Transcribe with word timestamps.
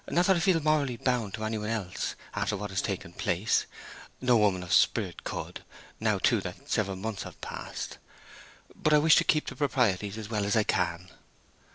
Not 0.09 0.25
that 0.25 0.35
I 0.35 0.39
feel 0.39 0.59
morally 0.61 0.97
bound 0.97 1.35
to 1.35 1.43
any 1.43 1.59
one 1.59 1.69
else, 1.69 2.15
after 2.33 2.57
what 2.57 2.71
has 2.71 2.81
taken 2.81 3.13
place—no 3.13 4.35
woman 4.35 4.63
of 4.63 4.73
spirit 4.73 5.23
could—now, 5.23 6.17
too, 6.17 6.41
that 6.41 6.67
several 6.71 6.95
months 6.97 7.21
have 7.21 7.39
passed. 7.39 7.99
But 8.73 8.93
I 8.93 8.97
wish 8.97 9.15
to 9.17 9.23
keep 9.23 9.45
the 9.45 9.55
proprieties 9.55 10.17
as 10.17 10.27
well 10.27 10.43
as 10.43 10.55
I 10.55 10.63
can." 10.63 11.07